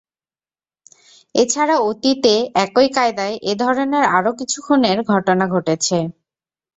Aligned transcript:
এ 1.35 1.43
ছাড়া 1.45 1.75
অতীতে 1.89 2.33
একই 2.63 2.87
কায়দায় 2.95 3.35
এ 3.43 3.53
ধরনের 3.61 4.05
আরও 4.17 4.31
কিছু 4.39 4.57
খুনের 4.65 4.97
ঘটনা 5.11 5.45
ঘটেছে। 5.47 5.97